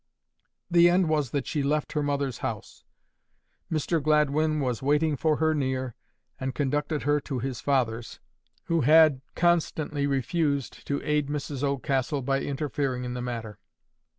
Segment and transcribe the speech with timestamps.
[0.71, 2.83] The end was that she left her mother's house.
[3.71, 5.93] Mr Gladwyn was waiting for her near,
[6.39, 8.19] and conducted her to his father's,
[8.63, 13.59] who had constantly refused to aid Mrs Oldcastle by interfering in the matter.